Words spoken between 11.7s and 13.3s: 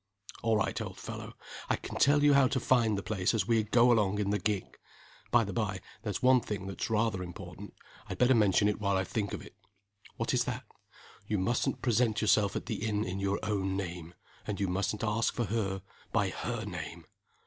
present yourself at the inn in